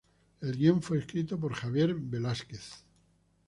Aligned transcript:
El 0.41 0.55
guion 0.57 0.81
fue 0.81 0.97
escrito 0.97 1.39
por 1.39 1.53
Javier 1.53 1.93
Velásquez. 1.93 2.83